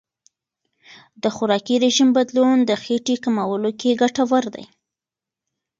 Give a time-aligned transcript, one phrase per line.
[1.21, 4.65] د خوراکي رژیم بدلون د خېټې کمولو کې ګټور دی.